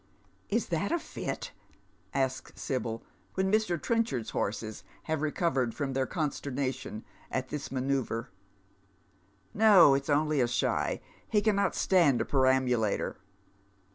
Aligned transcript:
"Is 0.59 0.69
that 0.69 0.91
a 0.91 0.97
fit?" 0.97 1.51
asks 2.15 2.59
Sibyl, 2.59 3.03
when 3.35 3.51
^Ir. 3.51 3.79
Trenchard's 3.79 4.31
horses 4.31 4.83
have 5.03 5.21
recovered 5.21 5.75
from 5.75 5.93
their 5.93 6.07
consternation 6.07 7.05
at 7.29 7.49
this 7.49 7.69
manceuvre." 7.69 8.29
No, 9.69 9.93
it's 9.93 10.09
only 10.09 10.41
a 10.41 10.47
shy. 10.47 11.01
He 11.29 11.39
cannot 11.39 11.75
stand 11.75 12.19
a 12.19 12.25
perambulator." 12.25 13.17